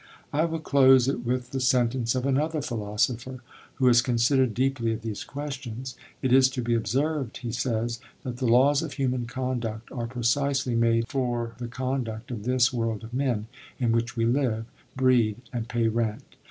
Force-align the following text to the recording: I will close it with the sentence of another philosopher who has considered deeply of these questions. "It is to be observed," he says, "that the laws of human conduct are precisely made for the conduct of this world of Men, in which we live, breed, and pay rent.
I 0.33 0.45
will 0.45 0.57
close 0.57 1.07
it 1.07 1.23
with 1.23 1.51
the 1.51 1.59
sentence 1.59 2.15
of 2.15 2.25
another 2.25 2.59
philosopher 2.59 3.43
who 3.75 3.85
has 3.85 4.01
considered 4.01 4.55
deeply 4.55 4.93
of 4.93 5.03
these 5.03 5.23
questions. 5.23 5.95
"It 6.23 6.33
is 6.33 6.49
to 6.57 6.61
be 6.63 6.73
observed," 6.73 7.37
he 7.37 7.51
says, 7.51 7.99
"that 8.23 8.37
the 8.37 8.47
laws 8.47 8.81
of 8.81 8.93
human 8.93 9.27
conduct 9.27 9.91
are 9.91 10.07
precisely 10.07 10.73
made 10.73 11.07
for 11.07 11.53
the 11.59 11.67
conduct 11.67 12.31
of 12.31 12.45
this 12.45 12.73
world 12.73 13.03
of 13.03 13.13
Men, 13.13 13.45
in 13.79 13.91
which 13.91 14.17
we 14.17 14.25
live, 14.25 14.65
breed, 14.97 15.35
and 15.53 15.67
pay 15.69 15.87
rent. 15.87 16.23